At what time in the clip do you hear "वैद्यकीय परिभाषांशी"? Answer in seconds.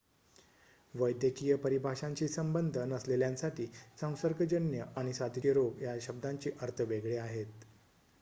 0.93-2.27